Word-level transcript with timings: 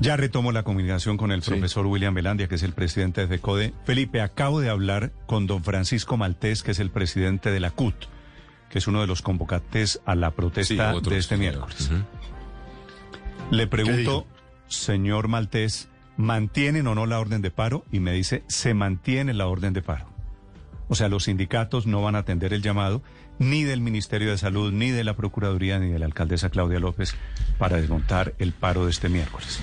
Ya 0.00 0.16
retomo 0.16 0.52
la 0.52 0.62
comunicación 0.62 1.16
con 1.16 1.30
el 1.30 1.42
profesor 1.42 1.86
William 1.86 2.14
Velandia, 2.14 2.48
que 2.48 2.56
es 2.56 2.62
el 2.62 2.72
presidente 2.72 3.20
de 3.20 3.28
FECODE. 3.28 3.74
Felipe, 3.84 4.20
acabo 4.20 4.60
de 4.60 4.70
hablar 4.70 5.12
con 5.26 5.46
don 5.46 5.62
Francisco 5.62 6.16
Maltés, 6.16 6.62
que 6.62 6.72
es 6.72 6.80
el 6.80 6.90
presidente 6.90 7.50
de 7.50 7.60
la 7.60 7.70
CUT, 7.70 7.94
que 8.70 8.78
es 8.78 8.86
uno 8.86 9.00
de 9.00 9.06
los 9.06 9.22
convocantes 9.22 10.00
a 10.04 10.14
la 10.14 10.30
protesta 10.32 10.94
Sí, 10.94 11.10
de 11.10 11.18
este 11.18 11.36
miércoles. 11.36 11.90
Le 13.50 13.66
pregunto, 13.66 14.26
señor 14.68 15.28
Maltés, 15.28 15.88
¿mantienen 16.16 16.86
o 16.86 16.94
no 16.94 17.06
la 17.06 17.20
orden 17.20 17.42
de 17.42 17.50
paro? 17.50 17.84
Y 17.92 18.00
me 18.00 18.12
dice, 18.12 18.42
se 18.48 18.74
mantiene 18.74 19.34
la 19.34 19.46
orden 19.46 19.74
de 19.74 19.82
paro. 19.82 20.06
O 20.88 20.94
sea, 20.94 21.08
los 21.08 21.24
sindicatos 21.24 21.86
no 21.86 22.02
van 22.02 22.14
a 22.14 22.20
atender 22.20 22.52
el 22.52 22.62
llamado 22.62 23.02
ni 23.38 23.64
del 23.64 23.80
Ministerio 23.80 24.30
de 24.30 24.38
Salud, 24.38 24.72
ni 24.72 24.90
de 24.90 25.04
la 25.04 25.16
Procuraduría, 25.16 25.78
ni 25.78 25.90
de 25.90 25.98
la 25.98 26.06
alcaldesa 26.06 26.50
Claudia 26.50 26.80
López 26.80 27.14
para 27.58 27.76
desmontar 27.76 28.34
el 28.38 28.52
paro 28.52 28.84
de 28.84 28.90
este 28.90 29.08
miércoles. 29.08 29.60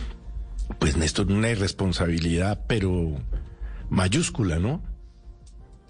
Pues 0.80 0.98
Néstor, 0.98 1.32
una 1.32 1.50
irresponsabilidad, 1.50 2.66
pero 2.68 3.18
mayúscula, 3.90 4.60
¿no? 4.60 4.82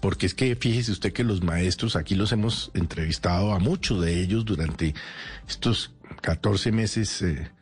Porque 0.00 0.26
es 0.26 0.34
que 0.34 0.56
fíjese 0.56 0.90
usted 0.90 1.12
que 1.12 1.22
los 1.22 1.42
maestros, 1.42 1.94
aquí 1.94 2.16
los 2.16 2.32
hemos 2.32 2.72
entrevistado 2.74 3.52
a 3.52 3.60
muchos 3.60 4.04
de 4.04 4.20
ellos 4.20 4.44
durante 4.44 4.94
estos 5.48 5.92
14 6.20 6.72
meses 6.72 7.22
eh, 7.22 7.52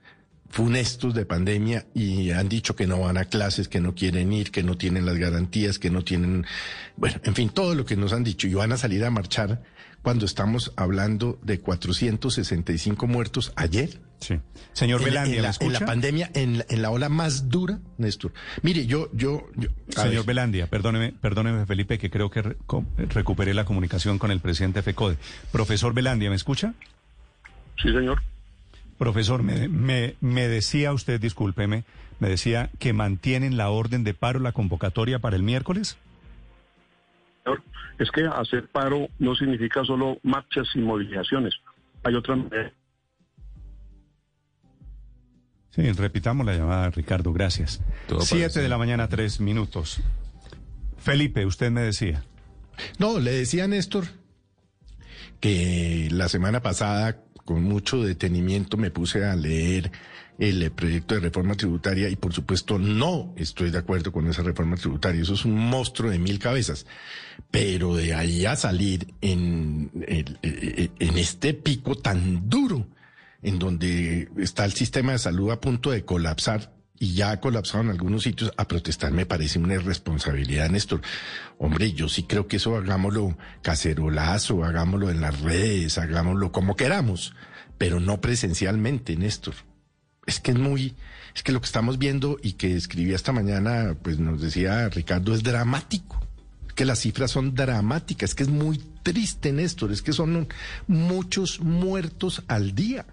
funestos 0.48 1.14
de 1.14 1.26
pandemia 1.26 1.86
y 1.94 2.30
han 2.30 2.48
dicho 2.48 2.74
que 2.74 2.86
no 2.86 3.00
van 3.00 3.18
a 3.18 3.26
clases, 3.26 3.68
que 3.68 3.80
no 3.80 3.94
quieren 3.94 4.32
ir, 4.32 4.50
que 4.50 4.62
no 4.62 4.76
tienen 4.76 5.06
las 5.06 5.16
garantías, 5.16 5.78
que 5.78 5.90
no 5.90 6.02
tienen, 6.02 6.46
bueno, 6.96 7.20
en 7.24 7.34
fin, 7.34 7.50
todo 7.50 7.74
lo 7.74 7.84
que 7.84 7.96
nos 7.96 8.12
han 8.12 8.24
dicho 8.24 8.48
y 8.48 8.54
van 8.54 8.72
a 8.72 8.76
salir 8.76 9.04
a 9.04 9.10
marchar 9.10 9.62
cuando 10.02 10.24
estamos 10.26 10.72
hablando 10.76 11.38
de 11.42 11.60
465 11.60 13.06
muertos 13.06 13.52
ayer. 13.56 14.00
Sí. 14.20 14.38
Señor 14.72 15.00
En 15.00 15.14
la- 15.14 15.22
Velandia, 15.24 15.36
en, 15.36 15.42
¿me 15.42 15.48
la, 15.48 15.54
en 15.60 15.72
la 15.72 15.80
pandemia, 15.86 16.30
en 16.34 16.58
la, 16.58 16.66
en 16.68 16.82
la 16.82 16.90
ola 16.90 17.08
más 17.08 17.48
dura, 17.48 17.78
Néstor. 17.98 18.32
Mire, 18.62 18.86
yo, 18.86 19.08
yo, 19.14 19.48
yo 19.56 19.68
Señor 19.88 20.16
ver, 20.16 20.24
Velandia, 20.26 20.66
perdóneme, 20.68 21.12
perdóneme 21.12 21.64
Felipe, 21.66 21.98
que 21.98 22.10
creo 22.10 22.30
que 22.30 22.42
re- 22.42 22.56
co- 22.66 22.84
recuperé 22.96 23.54
la 23.54 23.64
comunicación 23.64 24.18
con 24.18 24.30
el 24.30 24.40
presidente 24.40 24.82
FECODE. 24.82 25.16
Profesor 25.52 25.94
Velandia, 25.94 26.28
¿me 26.30 26.36
escucha? 26.36 26.74
Sí, 27.82 27.90
señor. 27.92 28.22
Profesor, 28.98 29.42
me, 29.42 29.68
me, 29.68 30.16
me 30.20 30.46
decía 30.48 30.92
usted, 30.92 31.18
discúlpeme, 31.18 31.84
me 32.18 32.28
decía 32.28 32.68
que 32.78 32.92
mantienen 32.92 33.56
la 33.56 33.70
orden 33.70 34.04
de 34.04 34.12
paro, 34.12 34.38
la 34.40 34.52
convocatoria 34.52 35.18
para 35.20 35.36
el 35.36 35.42
miércoles. 35.42 35.96
Es 38.00 38.10
que 38.10 38.24
hacer 38.24 38.66
paro 38.68 39.08
no 39.18 39.34
significa 39.34 39.84
solo 39.84 40.18
marchas 40.22 40.66
y 40.74 40.78
movilizaciones. 40.78 41.52
Hay 42.02 42.14
otra 42.14 42.34
manera. 42.34 42.72
Sí, 45.68 45.92
repitamos 45.92 46.46
la 46.46 46.54
llamada, 46.56 46.88
Ricardo, 46.90 47.30
gracias. 47.34 47.82
Todo 48.08 48.22
Siete 48.22 48.44
parece. 48.44 48.62
de 48.62 48.68
la 48.70 48.78
mañana, 48.78 49.08
tres 49.08 49.38
minutos. 49.38 50.00
Felipe, 50.96 51.44
usted 51.44 51.70
me 51.70 51.82
decía. 51.82 52.24
no, 52.98 53.20
le 53.20 53.32
decía 53.32 53.64
a 53.64 53.68
Néstor 53.68 54.04
que 55.38 56.08
la 56.10 56.30
semana 56.30 56.62
pasada, 56.62 57.18
con 57.44 57.62
mucho 57.64 58.02
detenimiento, 58.02 58.78
me 58.78 58.90
puse 58.90 59.26
a 59.26 59.36
leer 59.36 59.92
el 60.40 60.62
eh, 60.62 60.70
proyecto 60.70 61.14
de 61.14 61.20
reforma 61.20 61.54
tributaria 61.54 62.08
y 62.08 62.16
por 62.16 62.32
supuesto 62.32 62.78
no 62.78 63.32
estoy 63.36 63.70
de 63.70 63.78
acuerdo 63.78 64.10
con 64.10 64.26
esa 64.26 64.42
reforma 64.42 64.74
tributaria. 64.76 65.22
Eso 65.22 65.34
es 65.34 65.44
un 65.44 65.54
monstruo 65.54 66.10
de 66.10 66.18
mil 66.18 66.38
cabezas. 66.40 66.86
Pero 67.52 67.94
de 67.94 68.14
ahí 68.14 68.46
a 68.46 68.56
salir 68.56 69.14
en, 69.20 69.90
el- 70.08 70.38
eh, 70.42 70.88
en 70.98 71.18
este 71.18 71.54
pico 71.54 71.94
tan 71.94 72.48
duro, 72.48 72.88
en 73.42 73.58
donde 73.58 74.28
está 74.38 74.64
el 74.64 74.72
sistema 74.72 75.12
de 75.12 75.18
salud 75.18 75.50
a 75.50 75.60
punto 75.60 75.90
de 75.90 76.04
colapsar 76.04 76.74
y 76.98 77.14
ya 77.14 77.30
ha 77.30 77.40
colapsado 77.40 77.82
en 77.84 77.90
algunos 77.90 78.22
sitios, 78.24 78.52
a 78.58 78.66
protestar 78.68 79.10
me 79.12 79.24
parece 79.24 79.58
una 79.58 79.74
irresponsabilidad, 79.74 80.68
Néstor. 80.68 81.00
Hombre, 81.58 81.92
yo 81.92 82.08
sí 82.10 82.24
creo 82.24 82.46
que 82.46 82.56
eso 82.56 82.76
hagámoslo 82.76 83.38
cacerolazo, 83.62 84.64
hagámoslo 84.64 85.10
en 85.10 85.20
las 85.22 85.40
redes, 85.40 85.96
hagámoslo 85.98 86.52
como 86.52 86.76
queramos, 86.76 87.34
pero 87.78 88.00
no 88.00 88.20
presencialmente, 88.20 89.16
Néstor. 89.16 89.54
Es 90.26 90.40
que 90.40 90.50
es 90.52 90.58
muy, 90.58 90.94
es 91.34 91.42
que 91.42 91.52
lo 91.52 91.60
que 91.60 91.66
estamos 91.66 91.98
viendo 91.98 92.38
y 92.42 92.52
que 92.52 92.76
escribí 92.76 93.12
esta 93.14 93.32
mañana, 93.32 93.96
pues 94.02 94.18
nos 94.18 94.40
decía 94.40 94.88
Ricardo, 94.88 95.34
es 95.34 95.42
dramático. 95.42 96.20
Que 96.74 96.84
las 96.84 97.00
cifras 97.00 97.30
son 97.30 97.54
dramáticas, 97.54 98.30
es 98.30 98.34
que 98.34 98.42
es 98.44 98.48
muy 98.48 98.78
triste, 99.02 99.52
Néstor, 99.52 99.92
es 99.92 100.02
que 100.02 100.12
son 100.12 100.48
muchos 100.86 101.60
muertos 101.60 102.42
al 102.48 102.74
día. 102.74 103.06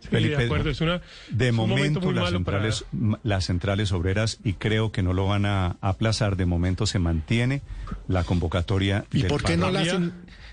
Sí, 0.00 0.10
de 0.16 0.44
acuerdo, 0.44 0.70
es 0.70 0.80
una- 0.80 1.02
de 1.28 1.46
es 1.46 1.50
un 1.50 1.56
momento, 1.56 2.12
las 2.12 2.26
para- 2.26 2.30
centrales, 2.30 2.84
las 3.24 3.44
centrales 3.46 3.90
obreras 3.90 4.38
y 4.44 4.52
creo 4.52 4.92
que 4.92 5.02
no 5.02 5.12
lo 5.12 5.26
van 5.26 5.44
a 5.44 5.76
aplazar. 5.80 6.36
De 6.36 6.46
momento 6.46 6.86
se 6.86 7.00
mantiene 7.00 7.62
la 8.06 8.22
convocatoria. 8.22 9.04
¿Y 9.12 9.22
del 9.22 9.26
por 9.28 9.42
qué 9.42 9.54
paro. 9.58 9.66
no 9.66 9.70
la 9.72 9.80
hacen 9.80 10.12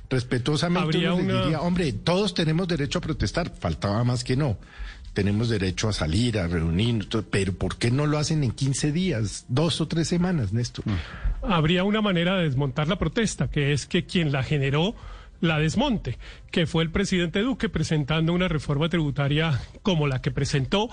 respetuosamente? 0.09 0.97
Uno 0.97 1.15
una- 1.17 1.41
diría, 1.43 1.61
hombre, 1.61 1.93
todos 1.93 2.33
tenemos 2.33 2.67
derecho 2.67 2.97
a 2.97 3.01
protestar, 3.01 3.51
faltaba 3.59 4.03
más 4.03 4.23
que 4.23 4.35
no. 4.35 4.57
Tenemos 5.15 5.49
derecho 5.49 5.89
a 5.89 5.93
salir, 5.93 6.37
a 6.37 6.47
reunirnos, 6.47 7.07
pero 7.31 7.53
¿por 7.53 7.77
qué 7.77 7.89
no 7.89 8.05
lo 8.05 8.19
hacen 8.19 8.43
en 8.43 8.51
15 8.51 8.91
días, 8.91 9.45
dos 9.47 9.81
o 9.81 9.87
tres 9.87 10.07
semanas, 10.07 10.53
Néstor? 10.53 10.85
habría 11.41 11.83
una 11.83 12.01
manera 12.01 12.37
de 12.37 12.43
desmontar 12.43 12.87
la 12.87 12.97
protesta, 12.97 13.49
que 13.49 13.71
es 13.71 13.85
que 13.85 14.05
quien 14.05 14.31
la 14.31 14.43
generó 14.43 14.95
la 15.41 15.59
desmonte, 15.59 16.17
que 16.51 16.65
fue 16.65 16.83
el 16.83 16.91
presidente 16.91 17.41
Duque 17.41 17.69
presentando 17.69 18.33
una 18.33 18.47
reforma 18.47 18.89
tributaria 18.89 19.59
como 19.81 20.07
la 20.07 20.21
que 20.21 20.31
presentó 20.31 20.89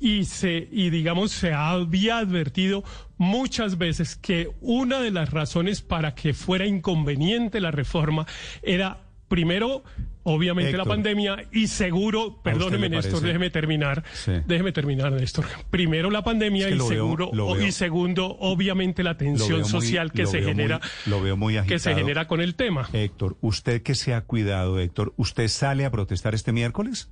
y 0.00 0.24
se 0.24 0.68
y 0.70 0.90
digamos 0.90 1.30
se 1.30 1.52
había 1.52 2.18
advertido 2.18 2.82
muchas 3.16 3.78
veces 3.78 4.16
que 4.16 4.50
una 4.60 5.00
de 5.00 5.12
las 5.12 5.30
razones 5.30 5.80
para 5.80 6.14
que 6.14 6.34
fuera 6.34 6.66
inconveniente 6.66 7.60
la 7.60 7.70
reforma 7.70 8.26
era 8.62 9.04
primero 9.28 9.84
obviamente 10.24 10.76
la 10.76 10.84
pandemia 10.84 11.36
y 11.52 11.66
seguro, 11.68 12.40
perdóneme 12.42 12.88
Néstor, 12.88 13.20
déjeme 13.20 13.50
terminar, 13.50 14.02
Sí. 14.12 14.32
déjeme 14.46 14.72
terminar 14.72 15.12
Néstor. 15.12 15.44
Primero 15.70 16.10
la 16.10 16.22
pandemia 16.22 16.68
Es 16.68 16.76
que 16.76 16.84
y 16.84 16.88
seguro 16.88 17.30
veo- 17.32 17.60
y 17.66 17.72
segundo 17.72 18.36
obviamente 18.40 19.02
la 19.02 19.16
tensión 19.16 19.60
muy- 19.60 19.68
social 19.68 20.12
que 20.12 20.26
se 20.26 20.38
muy- 20.38 20.46
genera 20.46 20.80
lo 21.06 21.20
veo 21.22 21.36
muy 21.36 21.54
que 21.62 21.78
se 21.78 21.94
genera 21.94 22.26
con 22.26 22.40
el 22.40 22.54
tema. 22.54 22.88
Héctor, 22.92 23.36
usted 23.40 23.82
que 23.82 23.94
se 23.94 24.14
ha 24.14 24.22
cuidado, 24.22 24.78
Héctor, 24.80 25.14
¿usted 25.16 25.48
sale 25.48 25.84
a 25.84 25.90
protestar 25.90 26.34
este 26.34 26.52
miércoles? 26.52 27.10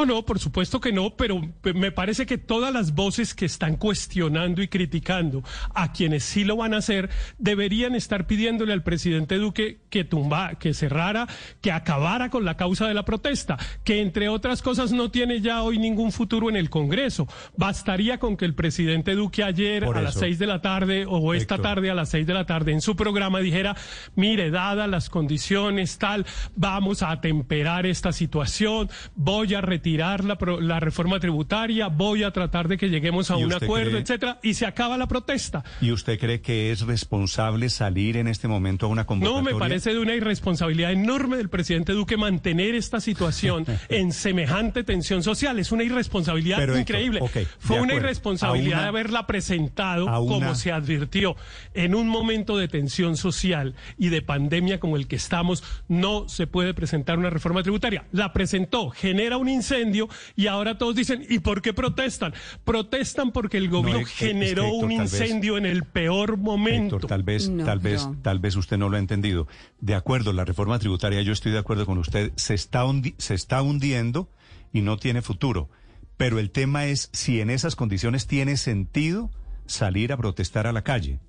No, 0.00 0.06
no, 0.06 0.24
por 0.24 0.38
supuesto 0.38 0.80
que 0.80 0.92
no, 0.92 1.16
pero 1.16 1.40
me 1.74 1.90
parece 1.90 2.24
que 2.24 2.38
todas 2.38 2.72
las 2.72 2.94
voces 2.94 3.34
que 3.34 3.46
están 3.46 3.74
cuestionando 3.74 4.62
y 4.62 4.68
criticando 4.68 5.42
a 5.74 5.90
quienes 5.90 6.22
sí 6.22 6.44
lo 6.44 6.54
van 6.54 6.72
a 6.72 6.76
hacer 6.76 7.10
deberían 7.38 7.96
estar 7.96 8.28
pidiéndole 8.28 8.72
al 8.72 8.84
presidente 8.84 9.38
Duque 9.38 9.80
que 9.90 10.04
tumba, 10.04 10.54
que 10.54 10.72
cerrara, 10.72 11.26
que 11.60 11.72
acabara 11.72 12.30
con 12.30 12.44
la 12.44 12.56
causa 12.56 12.86
de 12.86 12.94
la 12.94 13.04
protesta, 13.04 13.58
que 13.82 14.00
entre 14.00 14.28
otras 14.28 14.62
cosas 14.62 14.92
no 14.92 15.10
tiene 15.10 15.40
ya 15.40 15.64
hoy 15.64 15.78
ningún 15.80 16.12
futuro 16.12 16.48
en 16.48 16.54
el 16.54 16.70
Congreso. 16.70 17.26
Bastaría 17.56 18.18
con 18.18 18.36
que 18.36 18.44
el 18.44 18.54
presidente 18.54 19.16
Duque 19.16 19.42
ayer 19.42 19.84
Por 19.84 19.98
a 19.98 20.02
las 20.02 20.14
seis 20.14 20.38
de 20.38 20.46
la 20.46 20.62
tarde 20.62 21.06
o 21.08 21.34
esta 21.34 21.56
Héctor. 21.56 21.70
tarde 21.74 21.90
a 21.90 21.94
las 21.96 22.10
seis 22.10 22.24
de 22.24 22.34
la 22.34 22.46
tarde 22.46 22.70
en 22.70 22.82
su 22.82 22.94
programa 22.94 23.40
dijera, 23.40 23.74
mire, 24.14 24.52
dadas 24.52 24.88
las 24.88 25.10
condiciones 25.10 25.98
tal, 25.98 26.24
vamos 26.54 27.02
a 27.02 27.10
atemperar 27.10 27.84
esta 27.84 28.12
situación, 28.12 28.88
voy 29.16 29.54
a 29.54 29.60
retirar 29.60 29.87
la, 29.96 30.36
pro- 30.38 30.60
la 30.60 30.80
reforma 30.80 31.18
tributaria, 31.20 31.88
voy 31.88 32.22
a 32.22 32.30
tratar 32.30 32.68
de 32.68 32.76
que 32.76 32.88
lleguemos 32.90 33.30
a 33.30 33.38
¿Y 33.38 33.44
un 33.44 33.52
acuerdo, 33.52 33.90
cree- 33.92 34.00
etcétera, 34.02 34.38
y 34.42 34.54
se 34.54 34.66
acaba 34.66 34.96
la 34.98 35.06
protesta. 35.08 35.64
¿Y 35.80 35.90
usted 35.92 36.18
cree 36.18 36.40
que 36.40 36.70
es 36.70 36.82
responsable 36.82 37.70
salir 37.70 38.16
en 38.16 38.28
este 38.28 38.48
momento 38.48 38.86
a 38.86 38.88
una 38.90 39.02
No, 39.02 39.06
convocatoria? 39.06 39.52
me 39.54 39.58
parece 39.58 39.92
de 39.94 39.98
una 39.98 40.14
irresponsabilidad 40.14 40.92
enorme 40.92 41.36
del 41.38 41.48
presidente 41.48 41.92
Duque 41.92 42.16
mantener 42.16 42.74
esta 42.74 43.00
situación 43.00 43.64
en 43.88 44.12
semejante 44.12 44.84
tensión 44.84 45.22
social. 45.22 45.58
Es 45.58 45.72
una 45.72 45.84
irresponsabilidad 45.84 46.58
Pero, 46.58 46.78
increíble. 46.78 47.20
Fue 47.58 47.76
una 47.76 47.84
acuerdo. 47.86 47.96
irresponsabilidad 48.06 48.78
una- 48.78 48.82
de 48.82 48.88
haberla 48.88 49.26
presentado 49.26 50.04
una- 50.06 50.16
como 50.18 50.54
se 50.54 50.72
advirtió. 50.72 51.36
En 51.74 51.94
un 51.94 52.08
momento 52.08 52.56
de 52.56 52.68
tensión 52.68 53.16
social 53.16 53.74
y 53.96 54.08
de 54.08 54.22
pandemia 54.22 54.80
como 54.80 54.96
el 54.96 55.06
que 55.08 55.16
estamos, 55.16 55.62
no 55.88 56.28
se 56.28 56.46
puede 56.46 56.74
presentar 56.74 57.18
una 57.18 57.30
reforma 57.30 57.62
tributaria. 57.62 58.04
La 58.12 58.32
presentó, 58.32 58.90
genera 58.90 59.36
un 59.36 59.48
incendio. 59.48 59.77
Incendio 59.78 60.08
y 60.36 60.46
ahora 60.46 60.76
todos 60.78 60.94
dicen, 60.94 61.24
¿y 61.28 61.38
por 61.38 61.62
qué 61.62 61.72
protestan? 61.72 62.34
Protestan 62.64 63.32
porque 63.32 63.56
el 63.56 63.68
gobierno 63.68 64.00
No, 64.02 64.06
es 64.06 64.12
que- 64.14 64.26
generó 64.28 64.62
es 64.64 64.68
que, 64.70 64.74
Héctor, 64.76 64.84
un 64.84 64.98
vez- 64.98 65.12
incendio 65.12 65.58
en 65.58 65.66
el 65.66 65.84
peor 65.84 66.36
momento. 66.36 66.96
Héctor, 66.96 67.08
tal 67.08 67.22
vez, 67.22 67.48
No, 67.48 67.64
tal 67.64 67.78
vez, 67.78 68.06
no. 68.06 68.16
tal 68.22 68.38
vez 68.38 68.56
usted 68.56 68.78
no 68.78 68.88
lo 68.88 68.96
ha 68.96 69.00
entendido. 69.00 69.46
De 69.80 69.94
acuerdo, 69.94 70.32
la 70.32 70.44
reforma 70.44 70.78
tributaria, 70.78 71.22
yo 71.22 71.32
estoy 71.32 71.52
de 71.52 71.58
acuerdo 71.58 71.86
con 71.86 71.98
usted, 71.98 72.32
se 72.36 72.54
está, 72.54 72.84
hundi- 72.84 73.14
se 73.18 73.34
está 73.34 73.62
hundiendo 73.62 74.30
y 74.72 74.82
no 74.82 74.96
tiene 74.96 75.22
futuro. 75.22 75.68
Pero 76.16 76.38
el 76.40 76.50
tema 76.50 76.86
es 76.86 77.10
si 77.12 77.40
en 77.40 77.48
esas 77.50 77.76
condiciones 77.76 78.26
tiene 78.26 78.56
sentido 78.56 79.30
salir 79.66 80.12
a 80.12 80.16
protestar 80.16 80.66
a 80.66 80.72
la 80.72 80.82
calle. 80.82 81.20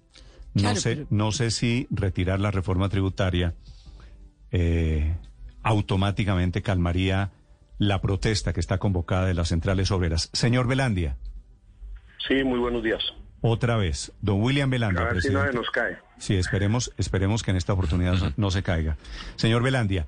No 0.56 0.62
Claro, 0.64 0.80
sé, 0.80 0.96
pero- 0.96 1.08
no 1.12 1.32
sé 1.32 1.52
si 1.52 1.86
retirar 1.92 2.40
la 2.40 2.50
reforma 2.52 2.90
tributaria 2.90 3.54
eh, 4.52 5.16
automáticamente 5.62 6.62
calmaría 6.64 7.32
la 7.80 8.00
protesta 8.02 8.54
que 8.54 8.60
está 8.60 8.78
convocada 8.78 9.26
de 9.26 9.34
las 9.34 9.48
centrales 9.50 9.90
obreras. 9.90 10.30
Señor 10.34 10.68
Velandia, 10.68 11.16
Sí, 12.28 12.44
muy 12.44 12.60
buenos 12.60 12.84
días. 12.84 13.02
otra 13.42 13.78
vez, 13.78 14.12
don 14.22 14.42
William 14.44 14.70
A 14.70 14.72
Velandia, 14.72 15.04
ver 15.06 15.22
si 15.22 15.30
nos 15.32 15.70
cae. 15.72 15.98
Sí, 16.20 16.36
esperemos, 16.36 16.94
esperemos 16.98 17.42
que 17.42 17.52
en 17.52 17.58
esta 17.58 17.74
oportunidad 17.74 18.14
no- 18.20 18.34
no 18.38 18.52
se 18.52 18.62
caiga. 18.62 18.98
Señor 19.38 19.64
Velandia, 19.64 20.06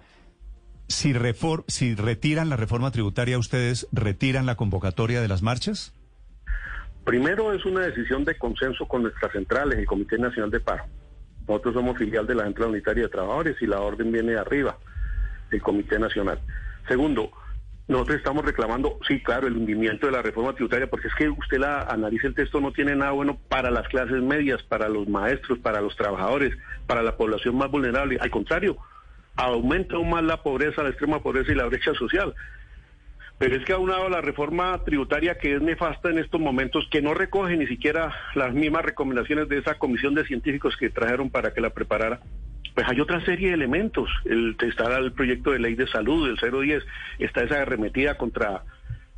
si, 0.89 1.13
refor- 1.13 1.63
si 1.67 1.95
retiran 1.95 2.49
la 2.49 2.57
reforma 2.57 2.91
tributaria, 2.91 3.37
¿ustedes 3.39 3.87
retiran 3.93 4.45
la 4.45 4.55
convocatoria 4.55 5.21
de 5.21 5.29
las 5.29 5.41
marchas? 5.41 5.93
Primero 7.05 7.53
es 7.53 7.65
una 7.65 7.81
decisión 7.81 8.25
de 8.25 8.37
consenso 8.37 8.85
con 8.87 9.03
nuestras 9.03 9.31
centrales, 9.31 9.79
el 9.79 9.85
Comité 9.85 10.17
Nacional 10.19 10.51
de 10.51 10.59
Paro. 10.59 10.83
Nosotros 11.47 11.73
somos 11.73 11.97
filial 11.97 12.27
de 12.27 12.35
la 12.35 12.43
Central 12.43 12.69
Unitaria 12.69 13.03
de 13.03 13.09
Trabajadores 13.09 13.55
y 13.61 13.65
la 13.65 13.79
orden 13.79 14.11
viene 14.11 14.33
de 14.33 14.39
arriba, 14.39 14.77
del 15.49 15.61
Comité 15.61 15.97
Nacional. 15.97 16.39
Segundo, 16.87 17.31
nosotros 17.91 18.17
estamos 18.17 18.45
reclamando, 18.45 18.97
sí, 19.05 19.21
claro, 19.21 19.47
el 19.47 19.57
hundimiento 19.57 20.05
de 20.05 20.13
la 20.13 20.21
reforma 20.21 20.53
tributaria, 20.53 20.89
porque 20.89 21.09
es 21.09 21.13
que 21.13 21.29
usted 21.29 21.57
la 21.57 21.81
analiza 21.81 22.27
el 22.27 22.33
texto, 22.33 22.61
no 22.61 22.71
tiene 22.71 22.95
nada 22.95 23.11
bueno 23.11 23.37
para 23.49 23.69
las 23.69 23.87
clases 23.89 24.21
medias, 24.21 24.63
para 24.63 24.87
los 24.87 25.09
maestros, 25.09 25.59
para 25.59 25.81
los 25.81 25.95
trabajadores, 25.97 26.57
para 26.87 27.03
la 27.03 27.17
población 27.17 27.57
más 27.57 27.69
vulnerable. 27.69 28.17
Al 28.21 28.31
contrario, 28.31 28.77
aumenta 29.35 29.95
aún 29.95 30.09
más 30.09 30.23
la 30.23 30.41
pobreza, 30.41 30.83
la 30.83 30.89
extrema 30.89 31.21
pobreza 31.21 31.51
y 31.51 31.55
la 31.55 31.65
brecha 31.65 31.93
social. 31.93 32.33
Pero 33.37 33.57
es 33.57 33.65
que 33.65 33.73
aunado 33.73 34.07
la 34.07 34.21
reforma 34.21 34.81
tributaria 34.85 35.37
que 35.37 35.55
es 35.55 35.61
nefasta 35.61 36.09
en 36.09 36.19
estos 36.19 36.39
momentos, 36.39 36.87
que 36.91 37.01
no 37.01 37.13
recoge 37.13 37.57
ni 37.57 37.67
siquiera 37.67 38.15
las 38.35 38.53
mismas 38.53 38.85
recomendaciones 38.85 39.49
de 39.49 39.57
esa 39.57 39.77
comisión 39.77 40.15
de 40.15 40.25
científicos 40.25 40.77
que 40.77 40.89
trajeron 40.89 41.29
para 41.29 41.53
que 41.53 41.59
la 41.59 41.71
preparara, 41.71 42.21
pues 42.73 42.87
hay 42.87 42.99
otra 42.99 43.23
serie 43.25 43.49
de 43.49 43.53
elementos. 43.55 44.09
El, 44.25 44.55
está 44.61 44.97
el 44.97 45.11
proyecto 45.11 45.51
de 45.51 45.59
ley 45.59 45.75
de 45.75 45.87
salud, 45.87 46.29
el 46.29 46.37
010, 46.37 46.83
está 47.19 47.43
esa 47.43 47.61
arremetida 47.61 48.17
contra 48.17 48.63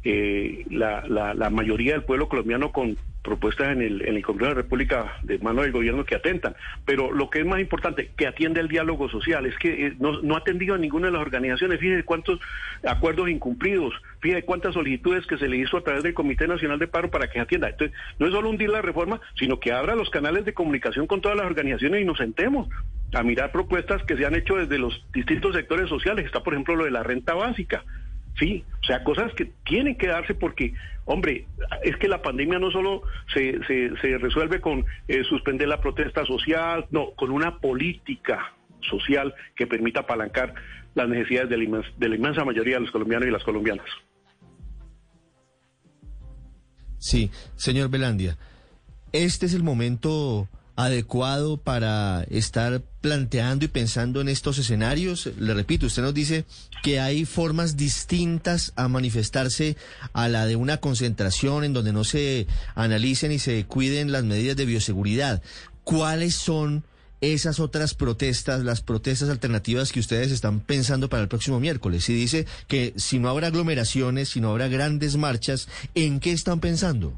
eh, 0.04 0.66
la, 0.70 1.06
la, 1.08 1.34
la 1.34 1.50
mayoría 1.50 1.94
del 1.94 2.04
pueblo 2.04 2.28
colombiano 2.28 2.72
con 2.72 2.98
propuestas 3.24 3.70
en 3.72 3.82
el, 3.82 4.02
en 4.02 4.18
el 4.18 4.24
Congreso 4.24 4.50
de 4.50 4.56
la 4.56 4.62
República 4.62 5.18
de 5.24 5.40
mano 5.40 5.62
del 5.62 5.72
gobierno 5.72 6.04
que 6.04 6.16
atentan. 6.16 6.56
Pero 6.86 7.12
lo 7.12 7.30
que 7.30 7.40
es 7.40 7.46
más 7.46 7.60
importante, 7.60 8.12
que 8.18 8.28
atiende 8.28 8.60
el 8.60 8.68
diálogo 8.68 9.10
social, 9.10 9.46
es 9.46 9.58
que 9.58 9.88
eh, 9.88 9.94
no, 9.98 10.22
no 10.22 10.36
ha 10.36 10.40
atendido 10.40 10.76
a 10.76 10.78
ninguna 10.78 11.08
de 11.08 11.14
las 11.14 11.22
organizaciones. 11.22 11.80
Fíjese 11.80 12.04
cuántos 12.04 12.40
acuerdos 12.86 13.30
incumplidos, 13.30 13.94
fíjese 14.20 14.44
cuántas 14.44 14.74
solicitudes 14.74 15.26
que 15.26 15.38
se 15.38 15.48
le 15.48 15.58
hizo 15.58 15.78
a 15.78 15.84
través 15.84 16.04
del 16.04 16.14
Comité 16.14 16.48
Nacional 16.48 16.80
de 16.80 16.88
Paro 16.88 17.10
para 17.10 17.30
que 17.30 17.40
atienda. 17.40 17.70
Entonces, 17.70 17.98
no 18.20 18.28
es 18.28 18.34
solo 18.34 18.50
hundir 18.50 18.70
la 18.70 18.82
reforma, 18.82 19.22
sino 19.40 19.60
que 19.60 19.72
abra 19.72 19.96
los 19.96 20.10
canales 20.10 20.44
de 20.44 20.54
comunicación 20.54 21.08
con 21.08 21.22
todas 21.22 21.38
las 21.38 21.48
organizaciones 21.48 22.02
y 22.02 22.06
nos 22.06 22.18
sentemos 22.18 22.68
a 23.14 23.24
mirar 23.24 23.52
propuestas 23.52 24.04
que 24.04 24.18
se 24.18 24.26
han 24.26 24.36
hecho 24.36 24.56
desde 24.56 24.78
los 24.78 25.06
distintos 25.14 25.56
sectores 25.56 25.90
sociales. 25.90 26.26
Está, 26.26 26.42
por 26.42 26.54
ejemplo, 26.54 26.76
lo 26.76 26.86
de 26.86 26.92
la 26.92 27.04
renta 27.04 27.34
básica. 27.34 27.84
Sí, 28.40 28.64
o 28.82 28.86
sea, 28.86 29.04
cosas 29.04 29.32
que 29.34 29.52
tienen 29.64 29.96
que 29.96 30.08
darse 30.08 30.34
porque, 30.34 30.74
hombre, 31.06 31.46
es 31.84 31.96
que 31.98 32.08
la 32.08 32.24
pandemia 32.24 32.58
no 32.58 32.72
solo 32.72 33.04
se, 33.34 33.60
se, 33.68 34.18
resuelve 34.18 34.60
con 34.60 34.86
eh, 35.08 35.24
suspender 35.24 35.68
la 35.68 35.80
protesta 35.80 36.26
social, 36.26 36.88
no, 36.90 37.12
con 37.12 37.30
una 37.30 37.60
política 37.60 38.54
social 38.90 39.36
que 39.56 39.68
permita 39.68 40.02
apalancar 40.02 40.56
las 40.96 41.08
necesidades 41.08 41.50
de 41.50 41.58
la, 41.58 41.64
inmens 41.64 41.86
de 41.98 42.10
la 42.10 42.16
inmensa 42.16 42.44
mayoría 42.44 42.76
de 42.76 42.82
los 42.82 42.92
colombianos 42.92 43.28
y 43.28 43.32
las 43.32 43.44
colombianas. 43.44 43.86
Sí, 46.98 47.30
señor 47.56 47.90
Belandia, 47.90 48.38
este 49.12 49.46
es 49.46 49.54
el 49.54 49.62
momento 49.62 50.48
adecuado 50.76 51.58
para 51.58 52.24
estar 52.30 52.82
planteando 53.02 53.66
y 53.66 53.68
pensando 53.68 54.22
en 54.22 54.30
estos 54.30 54.58
escenarios? 54.58 55.30
Le 55.38 55.54
repito, 55.54 55.86
usted 55.86 56.02
nos 56.02 56.14
dice 56.14 56.46
que 56.82 57.00
hay 57.00 57.26
formas 57.26 57.78
distintas 57.78 58.74
a 58.76 58.88
manifestarse 58.88 59.78
a 60.14 60.28
la 60.28 60.46
de 60.46 60.56
una 60.56 60.78
concentración 60.78 61.64
en 61.64 61.74
donde 61.74 61.94
no 61.94 62.04
se 62.04 62.48
analicen 62.76 63.32
y 63.32 63.40
se 63.40 63.66
cuiden 63.66 64.12
las 64.12 64.24
medidas 64.24 64.58
de 64.58 64.66
bioseguridad. 64.66 65.42
¿Cuáles 65.84 66.36
son 66.36 66.84
esas 67.22 67.62
otras 67.62 67.94
protestas, 67.94 68.64
las 68.64 68.82
protestas 68.82 69.30
alternativas 69.30 69.94
que 69.94 70.02
ustedes 70.02 70.32
están 70.32 70.60
pensando 70.60 71.10
para 71.10 71.24
el 71.24 71.30
próximo 71.30 71.60
miércoles? 71.60 72.10
Y 72.10 72.14
dice 72.14 72.46
que 72.68 72.94
si 72.98 73.20
no 73.20 73.30
habrá 73.30 73.48
aglomeraciones, 73.48 74.30
si 74.30 74.42
no 74.42 74.52
habrá 74.52 74.68
grandes 74.68 75.16
marchas, 75.18 75.68
¿en 75.96 76.20
qué 76.20 76.32
están 76.32 76.60
pensando? 76.60 77.14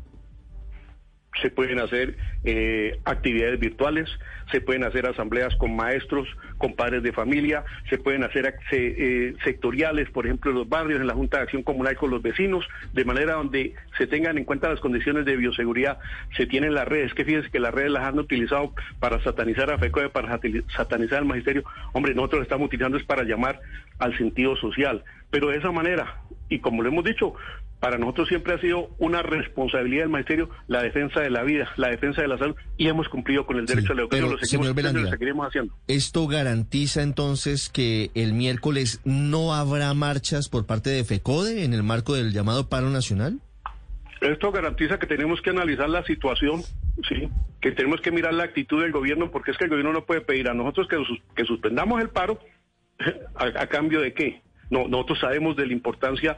Se 1.45 1.51
pueden 1.51 1.77
hacer 1.77 2.17
eh, 2.43 2.97
actividades 3.05 3.59
virtuales, 3.59 4.09
se 4.51 4.61
pueden 4.61 4.83
hacer 4.83 5.05
asambleas 5.05 5.55
con 5.57 5.75
maestros, 5.75 6.27
con 6.57 6.73
padres 6.73 7.03
de 7.03 7.13
familia, 7.13 7.63
se 7.87 7.99
pueden 7.99 8.23
hacer 8.23 8.55
eh, 8.71 9.35
sectoriales, 9.43 10.09
por 10.09 10.25
ejemplo, 10.25 10.49
en 10.49 10.57
los 10.57 10.67
barrios, 10.67 10.99
en 10.99 11.05
la 11.05 11.13
Junta 11.13 11.37
de 11.37 11.43
Acción 11.43 11.61
Comunal 11.61 11.97
con 11.97 12.09
los 12.09 12.23
vecinos, 12.23 12.67
de 12.93 13.05
manera 13.05 13.33
donde 13.33 13.75
se 13.95 14.07
tengan 14.07 14.39
en 14.39 14.43
cuenta 14.43 14.69
las 14.69 14.79
condiciones 14.79 15.23
de 15.25 15.37
bioseguridad. 15.37 15.99
Se 16.35 16.47
tienen 16.47 16.73
las 16.73 16.87
redes, 16.87 17.13
que 17.13 17.25
fíjense 17.25 17.51
que 17.51 17.59
las 17.59 17.75
redes 17.75 17.91
las 17.91 18.05
han 18.05 18.17
utilizado 18.17 18.73
para 18.99 19.21
satanizar 19.21 19.69
a 19.69 19.77
FECOE, 19.77 20.09
para 20.09 20.39
satanizar 20.75 21.19
al 21.19 21.25
magisterio. 21.25 21.63
Hombre, 21.93 22.15
nosotros 22.15 22.41
estamos 22.41 22.65
utilizando 22.65 22.97
es 22.97 23.03
para 23.03 23.21
llamar 23.21 23.59
al 23.99 24.17
sentido 24.17 24.55
social, 24.55 25.03
pero 25.29 25.49
de 25.49 25.57
esa 25.57 25.71
manera, 25.71 26.21
y 26.49 26.57
como 26.57 26.81
lo 26.81 26.89
hemos 26.89 27.03
dicho, 27.03 27.35
para 27.85 27.99
nosotros 27.99 28.27
siempre 28.29 28.51
ha 28.55 28.59
sido 28.59 28.89
una 28.97 29.21
responsabilidad 29.21 30.01
del 30.05 30.09
magisterio 30.09 30.49
la 30.65 30.81
defensa 30.81 31.19
de 31.21 31.29
la 31.29 31.43
vida, 31.43 31.69
la 31.77 31.89
defensa 31.89 32.23
de 32.23 32.27
la 32.27 32.39
salud, 32.39 32.55
y 32.77 32.87
hemos 32.87 33.07
cumplido 33.09 33.45
con 33.45 33.59
el 33.59 33.67
derecho 33.67 33.89
Sí, 33.89 33.91
a 33.93 33.95
la 33.95 34.01
educación, 34.01 34.25
pero, 34.25 34.31
lo 34.31 34.43
seguimos, 34.73 35.09
seguiremos 35.11 35.47
haciendo. 35.47 35.73
¿Esto 35.87 36.25
garantiza 36.25 37.03
entonces 37.03 37.69
que 37.69 38.09
el 38.15 38.33
miércoles 38.33 39.01
no 39.05 39.53
habrá 39.53 39.93
marchas 39.93 40.49
por 40.49 40.65
parte 40.65 40.89
de 40.89 41.03
FECODE 41.03 41.63
en 41.63 41.75
el 41.75 41.83
marco 41.83 42.15
del 42.15 42.33
llamado 42.33 42.69
paro 42.69 42.89
nacional? 42.89 43.37
Esto 44.19 44.51
garantiza 44.51 44.97
que 44.97 45.05
tenemos 45.05 45.39
que 45.43 45.51
analizar 45.51 45.87
la 45.87 46.03
situación, 46.05 46.63
sí, 47.07 47.29
que 47.61 47.71
tenemos 47.71 48.01
que 48.01 48.09
mirar 48.09 48.33
la 48.33 48.45
actitud 48.45 48.81
del 48.81 48.93
gobierno, 48.93 49.29
porque 49.29 49.51
es 49.51 49.57
que 49.59 49.65
el 49.65 49.69
gobierno 49.69 49.93
no 49.93 50.05
puede 50.05 50.21
pedir 50.21 50.49
a 50.49 50.55
nosotros 50.55 50.87
que, 50.87 50.95
sus- 50.95 51.21
que 51.35 51.45
suspendamos 51.45 52.01
el 52.01 52.09
paro 52.09 52.39
a, 53.35 53.43
a 53.61 53.67
cambio 53.67 54.01
de 54.01 54.15
qué. 54.15 54.41
No, 54.71 54.87
nosotros 54.87 55.19
sabemos 55.19 55.55
de 55.55 55.67
la 55.67 55.73
importancia 55.73 56.37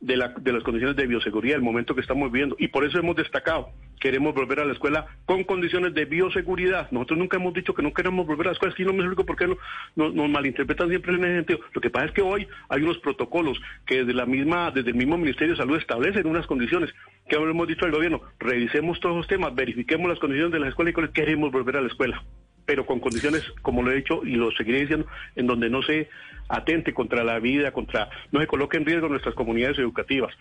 de, 0.00 0.16
la- 0.16 0.28
de 0.28 0.52
las 0.52 0.62
condiciones 0.62 0.96
de 0.96 1.06
bioseguridad, 1.06 1.56
el 1.56 1.62
momento 1.62 1.94
que 1.94 2.00
estamos 2.00 2.30
viviendo, 2.30 2.54
y 2.58 2.68
por 2.68 2.84
eso 2.84 2.98
hemos 2.98 3.16
destacado, 3.16 3.70
queremos 4.00 4.32
volver 4.32 4.60
a 4.60 4.64
la 4.64 4.72
escuela 4.72 5.06
con 5.26 5.42
condiciones 5.42 5.92
de 5.92 6.04
bioseguridad. 6.04 6.88
Nosotros 6.92 7.18
nunca 7.18 7.36
hemos 7.36 7.52
dicho 7.52 7.74
que 7.74 7.82
no 7.82 7.92
queremos 7.92 8.26
volver 8.26 8.46
a 8.46 8.50
la 8.50 8.52
escuela, 8.52 8.70
es 8.72 8.76
que 8.76 8.84
no 8.84 8.92
me 8.92 9.00
explico 9.00 9.26
por 9.26 9.36
qué 9.36 9.48
no, 9.48 9.56
no- 9.96 10.10
nos 10.10 10.30
malinterpretan 10.30 10.88
siempre 10.88 11.14
en 11.14 11.24
ese 11.24 11.34
sentido. 11.36 11.60
Lo 11.74 11.80
que 11.80 11.90
pasa 11.90 12.06
es 12.06 12.12
que 12.12 12.22
hoy 12.22 12.46
hay 12.68 12.82
unos 12.82 12.98
protocolos 12.98 13.60
que 13.86 13.98
desde 13.98 14.14
la 14.14 14.24
misma, 14.26 14.70
desde 14.70 14.90
el 14.90 14.96
mismo 14.96 15.18
Ministerio 15.18 15.54
de 15.54 15.58
Salud 15.58 15.76
establecen 15.76 16.26
unas 16.28 16.46
condiciones 16.46 16.94
que 17.28 17.36
hemos 17.36 17.66
dicho 17.66 17.84
al 17.84 17.90
gobierno, 17.90 18.22
revisemos 18.38 19.00
todos 19.00 19.16
los 19.16 19.26
temas, 19.26 19.54
verifiquemos 19.54 20.08
las 20.08 20.18
condiciones 20.20 20.52
de 20.52 20.60
las 20.60 20.68
escuelas 20.70 20.94
y 20.94 21.12
queremos 21.12 21.50
volver 21.50 21.76
a 21.76 21.80
la 21.80 21.88
escuela 21.88 22.22
pero 22.68 22.84
con 22.84 23.00
condiciones, 23.00 23.42
como 23.62 23.82
lo 23.82 23.90
he 23.90 23.96
dicho 23.96 24.20
y 24.26 24.32
lo 24.32 24.52
seguiré 24.52 24.80
diciendo, 24.80 25.06
en 25.36 25.46
donde 25.46 25.70
no 25.70 25.80
se 25.80 26.10
atente 26.50 26.92
contra 26.92 27.24
la 27.24 27.38
vida, 27.38 27.72
contra 27.72 28.10
no 28.30 28.40
se 28.40 28.46
coloque 28.46 28.76
en 28.76 28.84
riesgo 28.84 29.08
nuestras 29.08 29.34
comunidades 29.34 29.78
educativas. 29.78 30.34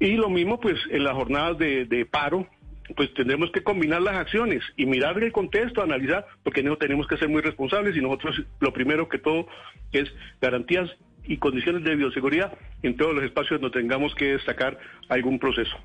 Y 0.00 0.12
lo 0.12 0.30
mismo, 0.30 0.58
pues, 0.58 0.78
en 0.88 1.04
las 1.04 1.12
jornadas 1.12 1.58
de, 1.58 2.08
paro, 2.10 2.48
pues 2.96 3.12
tendremos 3.12 3.50
que 3.50 3.62
combinar 3.62 4.00
las 4.00 4.16
acciones 4.16 4.62
y 4.78 4.86
mirar 4.86 5.22
el 5.22 5.30
contexto, 5.30 5.82
analizar, 5.82 6.26
porque 6.42 6.62
no 6.62 6.78
tenemos 6.78 7.06
que 7.06 7.18
ser 7.18 7.28
muy 7.28 7.42
responsables 7.42 7.94
y 7.94 8.00
nosotros 8.00 8.42
lo 8.60 8.72
primero 8.72 9.10
que 9.10 9.18
todo 9.18 9.46
es 9.92 10.10
garantías 10.40 10.90
y 11.24 11.36
condiciones 11.36 11.84
de 11.84 11.96
bioseguridad 11.96 12.56
en 12.82 12.96
todos 12.96 13.14
los 13.14 13.24
espacios 13.24 13.60
donde 13.60 13.78
tengamos 13.78 14.14
que 14.14 14.32
destacar 14.32 14.78
algún 15.10 15.38
proceso. 15.38 15.76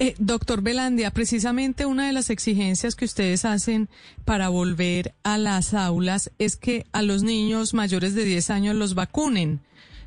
Eh, 0.00 0.14
doctor 0.18 0.62
Belandia, 0.62 1.10
precisamente 1.10 1.84
una 1.84 2.06
de 2.06 2.12
las 2.12 2.30
exigencias 2.30 2.94
que 2.94 3.04
ustedes 3.04 3.44
hacen 3.44 3.88
para 4.24 4.48
volver 4.48 5.12
a 5.24 5.38
las 5.38 5.74
aulas 5.74 6.30
es 6.38 6.56
que 6.56 6.86
a 6.92 7.02
los 7.02 7.24
niños 7.24 7.74
mayores 7.74 8.14
de 8.14 8.24
10 8.24 8.50
años 8.50 8.76
los 8.76 8.94
vacunen, 8.94 9.58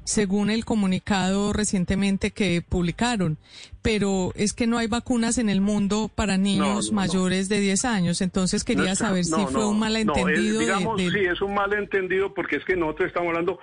según 0.06 0.50
el 0.50 0.64
comunicado 0.64 1.52
recientemente 1.52 2.32
que 2.32 2.62
publicaron. 2.62 3.38
Pero 3.82 4.32
es 4.36 4.54
que 4.54 4.66
no 4.66 4.78
hay 4.78 4.88
vacunas 4.88 5.38
en 5.38 5.50
el 5.50 5.60
mundo 5.60 6.10
para 6.14 6.38
niños 6.38 6.86
no, 6.86 6.92
no. 6.92 6.96
mayores 6.96 7.50
de 7.50 7.60
10 7.60 7.84
años. 7.84 8.22
Entonces 8.22 8.64
quería 8.64 8.96
saber 8.96 9.26
si 9.26 9.46
fue 9.52 9.68
un 9.68 9.78
malentendido 9.80 10.54
es, 10.62 10.68
digamos, 10.68 10.98
de, 10.98 11.04
de- 11.04 11.12
sí, 11.12 11.26
es 11.26 11.42
un 11.42 11.54
malentendido 11.54 12.34
porque 12.34 12.56
es 12.56 12.64
que 12.64 12.78
nosotros 12.78 13.08
estamos 13.08 13.28
hablando 13.30 13.60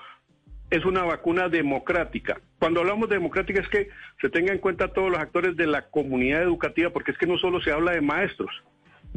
es 0.71 0.85
una 0.85 1.05
vacuna 1.05 1.49
democrática. 1.49 2.41
Cuando 2.59 2.81
hablamos 2.81 3.09
de 3.09 3.17
democrática 3.17 3.61
es 3.61 3.69
que 3.69 3.89
se 4.21 4.29
tenga 4.29 4.53
en 4.53 4.59
cuenta 4.59 4.93
todos 4.93 5.11
los 5.11 5.19
actores 5.19 5.57
de 5.57 5.67
la 5.67 5.89
comunidad 5.89 6.43
educativa, 6.43 6.91
porque 6.91 7.13
es 7.13 7.19
que 7.19 7.27
no 7.27 7.39
solo 7.39 7.61
se 7.61 7.73
habla 7.73 7.93
de 7.93 8.01
maestros, 8.01 8.51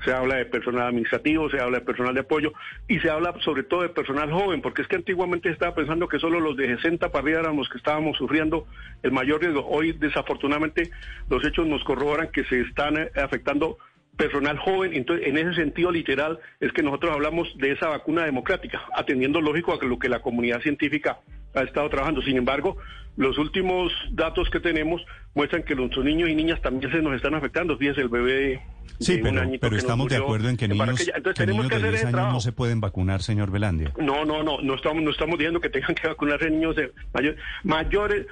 se 0.04 0.14
habla 0.14 0.36
de 0.36 0.46
personal 0.46 0.88
administrativo, 0.88 1.50
se 1.50 1.60
habla 1.60 1.80
de 1.80 1.86
personal 1.86 2.14
de 2.14 2.22
apoyo 2.22 2.54
y 2.88 3.00
se 3.00 3.10
habla 3.10 3.36
sobre 3.44 3.64
todo 3.64 3.82
de 3.82 3.90
personal 3.90 4.32
joven, 4.32 4.62
porque 4.62 4.82
es 4.82 4.88
que 4.88 4.96
antiguamente 4.96 5.50
estaba 5.50 5.76
pensando 5.76 6.08
que 6.08 6.20
solo 6.20 6.40
los 6.40 6.56
de 6.56 6.76
60 6.76 7.10
para 7.10 7.24
arriba 7.24 7.40
eran 7.42 7.58
los 7.58 7.70
que 7.70 7.78
estábamos 7.78 8.18
sufriendo 8.18 8.66
el 9.04 9.12
mayor 9.12 9.42
riesgo. 9.42 9.66
Hoy, 9.68 9.92
desafortunadamente, 9.92 10.92
los 11.30 11.46
hechos 11.46 11.68
nos 11.68 11.84
corroboran 11.84 12.32
que 12.32 12.46
se 12.46 12.62
están 12.62 12.98
eh, 12.98 13.12
afectando 13.16 13.78
personal 14.16 14.58
joven. 14.58 14.94
Entonces, 14.94 15.28
en 15.28 15.38
ese 15.38 15.54
sentido 15.56 15.92
literal 15.92 16.40
es 16.60 16.72
que 16.74 16.84
nosotros 16.84 17.12
hablamos 17.14 17.56
de 17.58 17.72
esa 17.72 17.90
vacuna 17.90 18.26
democrática, 18.26 18.82
atendiendo 18.96 19.42
lógico 19.42 19.74
a 19.74 19.86
lo 19.86 20.00
que 20.00 20.10
la 20.10 20.22
comunidad 20.22 20.62
científica 20.62 21.20
ha 21.54 21.62
estado 21.62 21.90
trabajando. 21.90 22.22
Sin 22.22 22.38
embargo, 22.38 22.78
los 23.18 23.38
últimos 23.38 23.92
datos 24.12 24.50
que 24.50 24.60
tenemos 24.60 25.02
muestran 25.34 25.64
que 25.64 25.76
nuestros 25.76 26.06
niños 26.06 26.30
y 26.30 26.36
niñas 26.36 26.62
también 26.62 26.92
se 26.92 27.02
nos 27.02 27.16
están 27.16 27.36
afectando. 27.36 27.78
Fíjese, 27.78 28.02
el 28.02 28.10
bebé 28.10 28.62
Sí, 29.02 29.20
pero, 29.22 29.42
pero 29.60 29.76
estamos 29.76 30.08
de 30.10 30.18
acuerdo 30.18 30.50
en 30.50 30.58
que 30.58 30.68
niños, 30.68 31.12
que 31.36 31.48
niños 31.48 31.70
de 31.70 31.90
10 31.90 32.06
años 32.06 32.34
no 32.34 32.40
se 32.40 32.52
pueden 32.52 32.82
vacunar, 32.82 33.22
señor 33.24 33.52
Velandia. 33.52 33.94
No, 33.98 34.26
no, 34.26 34.44
no, 34.44 34.62
no 34.62 34.76
estamos, 34.76 35.02
no 35.02 35.10
estamos 35.10 35.38
diciendo 35.40 35.60
que 35.60 35.70
tengan 35.70 35.96
que 35.96 36.08
vacunarse 36.08 36.50
niños 36.50 36.76
de 36.76 36.92
mayor, 37.14 37.36
mayores. 37.64 38.28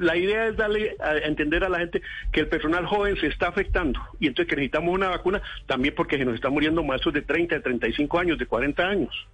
la 0.00 0.16
idea 0.16 0.46
es 0.46 0.56
darle 0.56 0.96
a 1.00 1.16
entender 1.18 1.64
a 1.64 1.68
la 1.68 1.78
gente 1.78 2.00
que 2.32 2.40
el 2.40 2.48
personal 2.48 2.86
joven 2.86 3.16
se 3.20 3.26
está 3.26 3.48
afectando 3.48 4.00
y 4.18 4.28
entonces 4.28 4.48
que 4.48 4.56
necesitamos 4.56 4.94
una 4.94 5.08
vacuna 5.10 5.42
también 5.66 5.94
porque 5.94 6.16
se 6.16 6.24
nos 6.24 6.34
están 6.34 6.52
muriendo 6.52 6.82
maestros 6.82 7.12
de 7.12 7.22
30, 7.22 7.56
de 7.56 7.60
35 7.60 8.18
años, 8.18 8.38
de 8.38 8.46
40 8.46 8.82
años. 8.82 9.28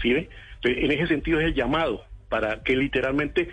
¿Sí 0.00 0.12
ve? 0.12 0.28
Entonces, 0.56 0.84
en 0.84 0.92
ese 0.92 1.06
sentido 1.08 1.40
es 1.40 1.46
el 1.46 1.54
llamado 1.54 2.04
para 2.28 2.62
que 2.62 2.76
literalmente 2.76 3.50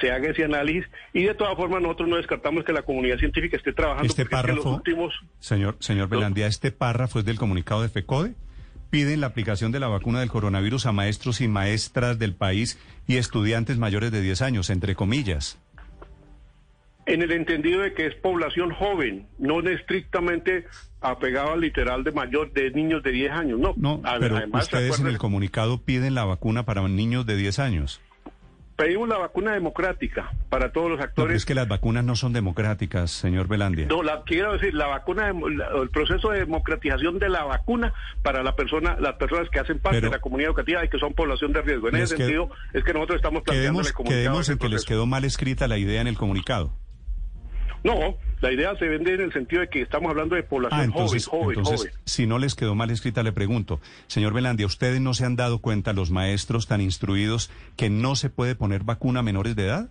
se 0.00 0.10
haga 0.10 0.30
ese 0.30 0.44
análisis 0.44 0.84
y 1.12 1.24
de 1.24 1.34
todas 1.34 1.56
formas 1.56 1.82
nosotros 1.82 2.08
no 2.08 2.16
descartamos 2.16 2.64
que 2.64 2.72
la 2.72 2.82
comunidad 2.82 3.18
científica 3.18 3.56
esté 3.56 3.72
trabajando 3.72 4.06
este 4.06 4.26
párrafo, 4.26 4.74
últimos... 4.74 5.14
señor 5.38 5.76
señor 5.80 6.08
Belandía, 6.08 6.46
este 6.46 6.70
párrafo 6.70 7.18
es 7.18 7.24
del 7.24 7.38
comunicado 7.38 7.82
de 7.82 7.88
FECODE. 7.88 8.34
Piden 8.88 9.20
la 9.20 9.26
aplicación 9.26 9.72
de 9.72 9.80
la 9.80 9.88
vacuna 9.88 10.20
del 10.20 10.30
coronavirus 10.30 10.86
a 10.86 10.92
maestros 10.92 11.40
y 11.40 11.48
maestras 11.48 12.20
del 12.20 12.34
país 12.34 12.78
y 13.08 13.16
estudiantes 13.16 13.78
mayores 13.78 14.12
de 14.12 14.20
10 14.20 14.42
años, 14.42 14.70
entre 14.70 14.94
comillas. 14.94 15.58
En 17.04 17.20
el 17.20 17.32
entendido 17.32 17.80
de 17.82 17.94
que 17.94 18.06
es 18.06 18.14
población 18.14 18.70
joven, 18.70 19.26
no 19.38 19.60
estrictamente 19.60 20.66
apegado 21.00 21.52
al 21.52 21.60
literal 21.60 22.04
de 22.04 22.12
mayor 22.12 22.52
de 22.52 22.70
niños 22.70 23.02
de 23.02 23.10
10 23.10 23.32
años, 23.32 23.58
no. 23.58 23.74
No, 23.76 24.02
pero 24.20 24.40
ustedes 24.52 25.00
en 25.00 25.08
el 25.08 25.18
comunicado 25.18 25.82
piden 25.82 26.14
la 26.14 26.24
vacuna 26.24 26.64
para 26.64 26.86
niños 26.88 27.26
de 27.26 27.36
10 27.36 27.58
años. 27.58 28.00
Pedimos 28.76 29.08
la 29.08 29.16
vacuna 29.16 29.54
democrática 29.54 30.32
para 30.50 30.70
todos 30.70 30.90
los 30.90 31.00
actores. 31.00 31.30
No, 31.30 31.36
es 31.36 31.46
que 31.46 31.54
las 31.54 31.66
vacunas 31.66 32.04
no 32.04 32.14
son 32.14 32.34
democráticas, 32.34 33.10
señor 33.10 33.48
Belandia. 33.48 33.86
No, 33.86 34.02
la, 34.02 34.22
quiero 34.24 34.52
decir, 34.52 34.74
la 34.74 34.86
vacuna, 34.86 35.30
el 35.30 35.88
proceso 35.88 36.30
de 36.30 36.40
democratización 36.40 37.18
de 37.18 37.30
la 37.30 37.44
vacuna 37.44 37.94
para 38.22 38.42
la 38.42 38.54
persona, 38.54 38.96
las 39.00 39.14
personas 39.14 39.48
que 39.48 39.60
hacen 39.60 39.78
parte 39.78 40.02
de 40.02 40.10
la 40.10 40.18
comunidad 40.18 40.50
educativa 40.50 40.84
y 40.84 40.90
que 40.90 40.98
son 40.98 41.14
población 41.14 41.54
de 41.54 41.62
riesgo. 41.62 41.88
En 41.88 41.96
ese 41.96 42.18
sentido, 42.18 42.50
es 42.74 42.84
que 42.84 42.92
nosotros 42.92 43.16
estamos 43.16 43.42
planteando 43.44 43.80
el 43.80 43.92
comunicado. 43.94 44.20
Quedemos 44.20 44.48
en 44.50 44.58
que 44.58 44.68
les 44.68 44.84
quedó 44.84 45.06
mal 45.06 45.24
escrita 45.24 45.68
la 45.68 45.78
idea 45.78 46.02
en 46.02 46.08
el 46.08 46.18
comunicado. 46.18 46.74
No, 47.82 48.16
la 48.40 48.52
idea 48.52 48.76
se 48.76 48.86
vende 48.86 49.14
en 49.14 49.20
el 49.22 49.32
sentido 49.32 49.60
de 49.62 49.68
que 49.68 49.80
estamos 49.82 50.10
hablando 50.10 50.34
de 50.34 50.42
población 50.42 50.80
ah, 50.80 50.84
entonces, 50.84 51.26
joven, 51.26 51.62
joven, 51.62 51.90
Si 52.04 52.26
no 52.26 52.38
les 52.38 52.54
quedó 52.54 52.74
mal 52.74 52.90
escrita, 52.90 53.22
le 53.22 53.32
pregunto, 53.32 53.80
señor 54.06 54.34
Belandia, 54.34 54.66
¿ustedes 54.66 55.00
no 55.00 55.14
se 55.14 55.24
han 55.24 55.36
dado 55.36 55.60
cuenta, 55.60 55.92
los 55.92 56.10
maestros 56.10 56.66
tan 56.66 56.80
instruidos, 56.80 57.50
que 57.76 57.90
no 57.90 58.16
se 58.16 58.30
puede 58.30 58.54
poner 58.54 58.84
vacuna 58.84 59.20
a 59.20 59.22
menores 59.22 59.56
de 59.56 59.64
edad? 59.66 59.90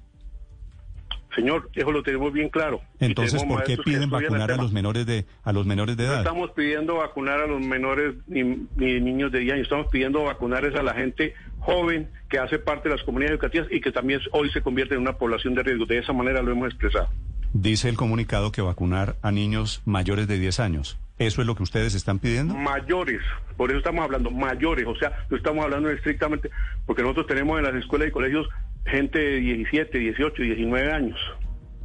Señor, 1.35 1.69
eso 1.73 1.91
lo 1.91 2.01
tenemos 2.01 2.31
bien 2.31 2.47
claro. 2.47 2.81
Entonces, 2.99 3.43
¿por 3.43 3.63
qué 3.65 3.77
piden 3.77 4.09
vacunar 4.09 4.51
a 4.51 4.55
los 4.55 4.71
menores 4.71 5.05
de 5.05 5.25
a 5.43 5.51
los 5.51 5.65
menores 5.65 5.97
de 5.97 6.05
edad? 6.05 6.13
No 6.13 6.19
estamos 6.19 6.51
pidiendo 6.51 6.95
vacunar 6.95 7.41
a 7.41 7.47
los 7.47 7.59
menores 7.59 8.15
ni, 8.27 8.43
ni 8.77 9.01
niños 9.01 9.33
de 9.33 9.39
10 9.39 9.53
años, 9.53 9.63
estamos 9.63 9.87
pidiendo 9.87 10.23
vacunar 10.23 10.65
a 10.65 10.83
la 10.83 10.93
gente 10.93 11.33
joven 11.59 12.09
que 12.29 12.39
hace 12.39 12.57
parte 12.57 12.87
de 12.87 12.95
las 12.95 13.03
comunidades 13.03 13.33
educativas 13.33 13.67
y 13.69 13.81
que 13.81 13.91
también 13.91 14.21
hoy 14.31 14.49
se 14.51 14.61
convierte 14.61 14.95
en 14.95 15.01
una 15.01 15.17
población 15.17 15.55
de 15.55 15.63
riesgo. 15.63 15.85
De 15.85 15.97
esa 15.97 16.13
manera 16.13 16.41
lo 16.41 16.51
hemos 16.51 16.69
expresado. 16.69 17.09
Dice 17.57 17.88
el 17.88 17.95
comunicado 17.95 18.51
que 18.51 18.62
vacunar 18.62 19.15
a 19.21 19.31
niños 19.31 19.81
mayores 19.85 20.27
de 20.27 20.38
10 20.38 20.59
años. 20.59 21.00
¿Eso 21.17 21.39
es 21.39 21.47
lo 21.47 21.55
que 21.55 21.63
ustedes 21.63 21.95
están 21.95 22.19
pidiendo? 22.19 22.53
Mayores, 22.53 23.21
por 23.55 23.69
eso 23.69 23.77
estamos 23.77 24.03
hablando, 24.03 24.29
mayores, 24.29 24.85
o 24.85 24.93
sea, 24.97 25.25
no 25.29 25.38
estamos 25.38 25.63
hablando 25.63 25.89
estrictamente, 25.89 26.51
porque 26.85 27.01
nosotros 27.01 27.27
tenemos 27.27 27.57
en 27.57 27.63
las 27.63 27.75
escuelas 27.75 28.09
y 28.09 28.12
colegios 28.12 28.50
gente 28.85 29.19
de 29.19 29.39
17, 29.39 29.97
18, 29.97 30.43
19 30.43 30.91
años. 30.91 31.17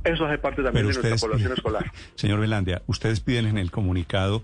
Eso 0.02 0.26
hace 0.26 0.38
parte 0.38 0.64
también 0.64 0.88
de 0.88 0.92
nuestra 0.92 1.16
población 1.16 1.52
escolar. 1.52 1.92
Señor 2.16 2.40
Velandia, 2.40 2.82
ustedes 2.88 3.20
piden 3.20 3.46
en 3.46 3.56
el 3.56 3.70
comunicado 3.70 4.42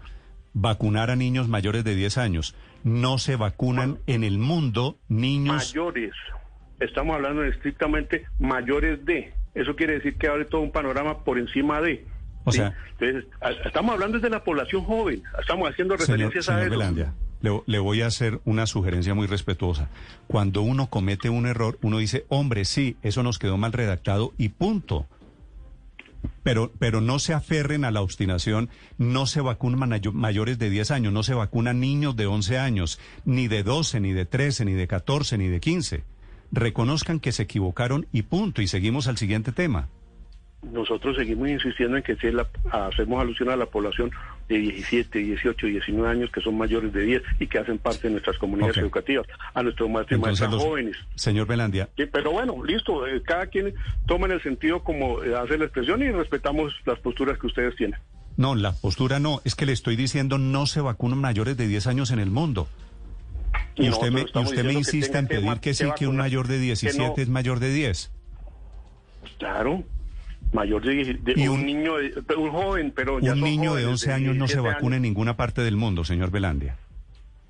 vacunar 0.54 1.10
a 1.10 1.16
niños 1.16 1.48
mayores 1.48 1.82
de 1.82 1.96
10 1.96 2.18
años. 2.18 2.54
No 2.84 3.18
se 3.18 3.34
vacunan 3.34 3.98
en 4.06 4.22
el 4.22 4.38
mundo 4.38 4.96
niños... 5.08 5.74
Mayores. 5.74 6.12
Estamos 6.78 7.16
hablando 7.16 7.42
estrictamente 7.42 8.26
mayores 8.38 9.04
de. 9.04 9.34
Eso 9.56 9.74
quiere 9.74 9.94
decir 9.94 10.16
que 10.16 10.28
abre 10.28 10.44
todo 10.44 10.60
un 10.60 10.70
panorama 10.70 11.24
por 11.24 11.38
encima 11.38 11.80
de. 11.80 12.04
O 12.44 12.52
sea, 12.52 12.76
Entonces, 13.00 13.24
estamos 13.64 13.94
hablando 13.94 14.18
desde 14.18 14.30
la 14.30 14.44
población 14.44 14.84
joven, 14.84 15.22
estamos 15.40 15.68
haciendo 15.68 15.96
referencias 15.96 16.48
a 16.50 16.62
eso. 16.62 16.78
le, 17.40 17.62
le, 17.66 17.78
voy 17.78 18.02
a 18.02 18.06
hacer 18.06 18.38
una 18.44 18.66
sugerencia 18.66 19.14
muy 19.14 19.26
respetuosa. 19.26 19.88
Cuando 20.28 20.60
uno 20.60 20.88
comete 20.88 21.30
un 21.30 21.46
error, 21.46 21.78
uno 21.82 21.98
dice, 21.98 22.26
hombre, 22.28 22.66
sí, 22.66 22.98
eso 23.02 23.22
nos 23.22 23.38
quedó 23.38 23.56
mal 23.56 23.72
redactado 23.72 24.32
y 24.38 24.50
punto. 24.50 25.06
Pero, 26.42 26.70
pero 26.78 27.00
no 27.00 27.18
se 27.18 27.32
aferren 27.32 27.84
a 27.84 27.90
la 27.90 28.02
obstinación, 28.02 28.68
no 28.98 29.26
se 29.26 29.40
vacunan 29.40 29.90
mayores 30.12 30.58
de 30.58 30.70
10 30.70 30.90
años, 30.90 31.12
no 31.12 31.22
se 31.22 31.34
vacunan 31.34 31.80
niños 31.80 32.14
de 32.14 32.26
11 32.26 32.58
años, 32.58 33.00
ni 33.24 33.48
de 33.48 33.62
12, 33.62 34.00
ni 34.00 34.12
de 34.12 34.26
13, 34.26 34.66
ni 34.66 34.74
de 34.74 34.86
14, 34.86 35.38
ni 35.38 35.48
de 35.48 35.60
15 35.60 36.04
reconozcan 36.52 37.20
que 37.20 37.32
se 37.32 37.44
equivocaron 37.44 38.06
y 38.12 38.22
punto, 38.22 38.62
y 38.62 38.66
seguimos 38.66 39.08
al 39.08 39.16
siguiente 39.16 39.52
tema. 39.52 39.88
Nosotros 40.62 41.16
seguimos 41.16 41.48
insistiendo 41.48 41.96
en 41.96 42.02
que 42.02 42.16
si 42.16 42.30
la, 42.30 42.48
hacemos 42.72 43.20
alusión 43.20 43.50
a 43.50 43.56
la 43.56 43.66
población 43.66 44.10
de 44.48 44.58
17, 44.58 45.18
18, 45.18 45.66
19 45.66 46.08
años 46.08 46.30
que 46.30 46.40
son 46.40 46.56
mayores 46.56 46.92
de 46.92 47.02
10 47.02 47.22
y 47.40 47.46
que 47.46 47.58
hacen 47.58 47.78
parte 47.78 48.08
de 48.08 48.12
nuestras 48.12 48.38
comunidades 48.38 48.76
educativas, 48.78 49.26
a 49.54 49.62
nuestros 49.62 49.90
maestros 49.90 50.18
y 50.18 50.22
maestras 50.22 50.54
jóvenes. 50.54 50.96
Señor 51.14 51.46
Belandia. 51.46 51.88
pero 52.12 52.32
bueno, 52.32 52.64
listo, 52.64 53.06
eh, 53.06 53.22
cada 53.22 53.46
quien 53.46 53.74
toma 54.06 54.26
en 54.26 54.32
el 54.32 54.42
sentido 54.42 54.82
como 54.82 55.22
eh, 55.22 55.36
hace 55.36 55.58
la 55.58 55.64
expresión 55.64 56.02
y 56.02 56.10
respetamos 56.10 56.74
las 56.84 56.98
posturas 57.00 57.38
que 57.38 57.46
ustedes 57.46 57.76
tienen. 57.76 58.00
No, 58.36 58.54
la 58.54 58.72
postura 58.72 59.18
no, 59.18 59.40
es 59.44 59.54
que 59.54 59.66
le 59.66 59.72
estoy 59.72 59.96
diciendo 59.96 60.36
no 60.36 60.66
se 60.66 60.80
vacunan 60.80 61.18
mayores 61.18 61.56
de 61.56 61.66
10 61.68 61.86
años 61.86 62.10
en 62.10 62.18
el 62.18 62.30
mundo. 62.30 62.68
Y 63.76 63.88
usted 63.90 64.10
me, 64.10 64.22
usted 64.22 64.64
me 64.64 64.72
insiste 64.72 65.18
en 65.18 65.26
pedir 65.26 65.60
que, 65.60 65.74
sí, 65.74 65.84
que 65.96 66.06
un 66.06 66.16
mayor 66.16 66.48
de 66.48 66.58
17 66.58 67.20
es 67.20 67.28
mayor 67.28 67.60
de 67.60 67.72
10. 67.72 68.10
Claro, 69.38 69.84
mayor 70.52 70.82
de, 70.82 71.34
y 71.36 71.48
un, 71.48 71.66
niño, 71.66 71.94
un 72.36 72.50
joven, 72.50 72.92
pero 72.94 73.16
Un 73.16 73.40
niño 73.40 73.74
de 73.74 73.86
11 73.86 74.12
años 74.12 74.36
no 74.36 74.48
se 74.48 74.60
vacuna 74.60 74.96
en 74.96 75.02
ninguna 75.02 75.36
parte 75.36 75.62
del 75.62 75.76
mundo, 75.76 76.04
señor 76.04 76.30
Belandia. 76.30 76.76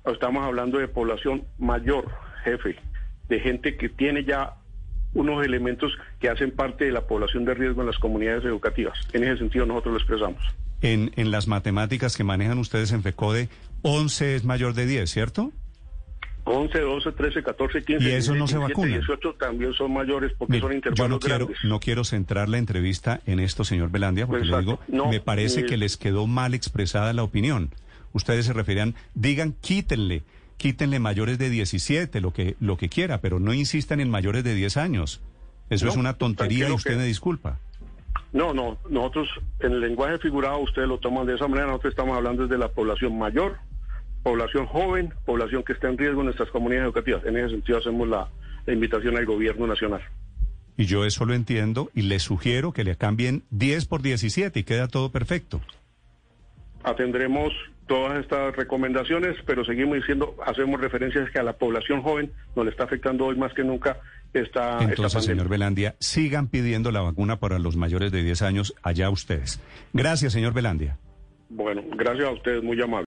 Estamos 0.05 0.43
hablando 0.45 0.77
de 0.79 0.87
población 0.87 1.43
mayor, 1.57 2.09
jefe, 2.43 2.77
de 3.27 3.39
gente 3.39 3.75
que 3.75 3.89
tiene 3.89 4.23
ya 4.23 4.55
unos 5.13 5.45
elementos 5.45 5.97
que 6.19 6.29
hacen 6.29 6.51
parte 6.51 6.85
de 6.85 6.91
la 6.91 7.01
población 7.07 7.45
de 7.45 7.53
riesgo 7.53 7.81
en 7.81 7.87
las 7.87 7.97
comunidades 7.97 8.45
educativas. 8.45 8.97
En 9.13 9.23
ese 9.23 9.37
sentido 9.37 9.65
nosotros 9.65 9.93
lo 9.93 9.99
expresamos. 9.99 10.43
En, 10.81 11.11
en 11.15 11.31
las 11.31 11.47
matemáticas 11.47 12.15
que 12.15 12.23
manejan 12.23 12.57
ustedes 12.59 12.91
en 12.91 13.03
FECODE, 13.03 13.49
11 13.81 14.35
es 14.35 14.43
mayor 14.45 14.73
de 14.73 14.85
10, 14.85 15.09
¿cierto? 15.09 15.51
11, 16.47 16.79
12, 16.79 17.11
13, 17.11 17.43
14, 17.43 17.83
15, 17.83 18.03
¿Y 18.05 18.11
eso 18.11 18.33
no 18.33 18.47
se 18.47 18.57
vacuna? 18.57 18.97
18 18.97 19.33
también 19.33 19.73
son 19.73 19.93
mayores 19.93 20.31
porque 20.37 20.59
son 20.59 20.73
intervalos 20.73 20.97
yo 20.97 21.07
no 21.07 21.19
quiero, 21.19 21.49
No 21.63 21.79
quiero 21.79 22.03
centrar 22.05 22.47
la 22.47 22.57
entrevista 22.57 23.19
en 23.25 23.39
esto, 23.39 23.63
señor 23.63 23.91
Belandia, 23.91 24.25
porque 24.25 24.45
le 24.45 24.59
digo, 24.59 24.79
me 24.87 25.19
parece 25.19 25.65
que 25.65 25.77
les 25.77 25.97
quedó 25.97 26.25
mal 26.25 26.53
expresada 26.53 27.11
la 27.13 27.23
opinión. 27.23 27.71
Ustedes 28.13 28.45
se 28.45 28.53
referían, 28.53 28.95
digan, 29.13 29.53
quítenle, 29.59 30.23
quítenle 30.55 30.99
mayores 30.99 31.37
de 31.37 31.49
17, 31.49 32.21
lo 32.21 32.31
que, 32.31 32.55
lo 32.59 32.77
que 32.77 32.87
quiera, 32.87 33.19
pero 33.19 33.39
no 33.39 33.53
insistan 33.53 33.99
en 33.99 34.09
mayores 34.09 34.43
de 34.43 34.55
10 34.55 34.77
años. 34.77 35.21
Eso 35.69 35.89
es 35.89 35.97
una 35.97 36.13
tontería 36.13 36.69
y 36.69 36.71
usted 36.71 36.95
me 36.95 37.03
disculpa. 37.03 37.59
No, 38.31 38.53
no, 38.53 38.77
nosotros 38.89 39.29
en 39.59 39.73
el 39.73 39.81
lenguaje 39.81 40.17
figurado 40.19 40.59
ustedes 40.59 40.87
lo 40.87 40.97
toman 40.99 41.27
de 41.27 41.35
esa 41.35 41.47
manera, 41.47 41.67
nosotros 41.67 41.91
estamos 41.91 42.15
hablando 42.15 42.43
desde 42.43 42.57
la 42.57 42.69
población 42.69 43.17
mayor 43.17 43.57
población 44.27 44.65
joven, 44.65 45.13
población 45.25 45.63
que 45.63 45.71
está 45.71 45.87
en 45.87 45.97
riesgo 45.97 46.19
en 46.19 46.25
nuestras 46.25 46.49
comunidades 46.49 46.87
educativas. 46.87 47.23
En 47.23 47.37
ese 47.37 47.51
sentido 47.51 47.77
hacemos 47.77 48.09
la, 48.09 48.27
invitación 48.67 49.15
al 49.15 49.25
gobierno 49.25 49.65
nacional. 49.65 50.01
Y 50.75 50.83
yo 50.83 51.05
eso 51.05 51.23
lo 51.23 51.33
entiendo 51.33 51.89
y 51.93 52.01
le 52.01 52.19
sugiero 52.19 52.73
que 52.73 52.83
le 52.83 52.97
cambien 52.97 53.43
10 53.51 53.85
por 53.85 54.01
17 54.01 54.59
y 54.59 54.63
queda 54.65 54.89
todo 54.89 55.13
perfecto. 55.13 55.61
Atendremos 56.83 57.53
todas 57.87 58.19
estas 58.19 58.53
recomendaciones, 58.57 59.37
pero 59.45 59.63
seguimos 59.63 59.95
diciendo, 59.95 60.35
hacemos 60.45 60.81
referencias 60.81 61.31
que 61.31 61.39
a 61.39 61.43
la 61.43 61.53
población 61.53 62.01
joven 62.01 62.33
nos 62.53 62.65
le 62.65 62.71
está 62.71 62.83
afectando 62.83 63.27
hoy 63.27 63.37
más 63.37 63.53
que 63.53 63.63
nunca 63.63 64.01
esta, 64.33 64.79
Entonces, 64.81 65.05
esta 65.05 65.21
señor 65.21 65.47
Belandia, 65.47 65.95
sigan 66.01 66.49
pidiendo 66.49 66.91
la 66.91 66.99
vacuna 66.99 67.39
para 67.39 67.59
los 67.59 67.77
mayores 67.77 68.11
de 68.11 68.21
10 68.23 68.41
años, 68.41 68.75
allá 68.83 69.09
ustedes. 69.09 69.61
Gracias, 69.93 70.33
señor 70.33 70.53
Belandia. 70.53 70.97
Bueno, 71.49 71.81
gracias 71.95 72.27
a 72.27 72.31
ustedes, 72.31 72.61
muy 72.61 72.81
amables. 72.81 73.06